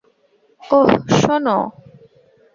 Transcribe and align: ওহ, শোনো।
ওহ, 0.61 0.89
শোনো। 1.19 1.57